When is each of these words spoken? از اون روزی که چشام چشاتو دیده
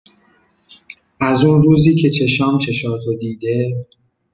از 1.21 1.43
اون 1.45 1.61
روزی 1.61 1.95
که 1.95 2.09
چشام 2.09 2.57
چشاتو 2.57 3.13
دیده 3.15 3.85